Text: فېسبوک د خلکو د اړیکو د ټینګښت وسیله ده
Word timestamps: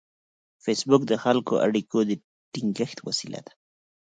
فېسبوک 0.63 1.01
د 1.07 1.13
خلکو 1.23 1.53
د 1.57 1.61
اړیکو 1.65 1.97
د 2.09 2.11
ټینګښت 2.53 2.97
وسیله 3.07 3.39
ده 3.45 3.53